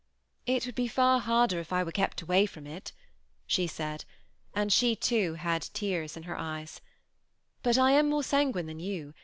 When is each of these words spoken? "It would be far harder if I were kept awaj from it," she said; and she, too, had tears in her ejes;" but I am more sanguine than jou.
"It 0.57 0.65
would 0.65 0.73
be 0.73 0.87
far 0.87 1.19
harder 1.19 1.59
if 1.59 1.71
I 1.71 1.83
were 1.83 1.91
kept 1.91 2.25
awaj 2.25 2.49
from 2.49 2.65
it," 2.65 2.91
she 3.45 3.67
said; 3.67 4.03
and 4.55 4.73
she, 4.73 4.95
too, 4.95 5.35
had 5.35 5.61
tears 5.75 6.17
in 6.17 6.23
her 6.23 6.37
ejes;" 6.37 6.79
but 7.61 7.77
I 7.77 7.91
am 7.91 8.09
more 8.09 8.23
sanguine 8.23 8.65
than 8.65 8.79
jou. 8.79 9.13